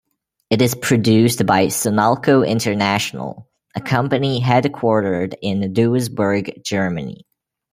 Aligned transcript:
It 0.49 0.63
is 0.63 0.73
produced 0.73 1.45
by 1.45 1.67
Sinalco 1.67 2.41
International, 2.43 3.47
a 3.75 3.81
company 3.81 4.41
headquartered 4.41 5.35
in 5.43 5.61
Duisburg, 5.75 6.63
Germany. 6.63 7.27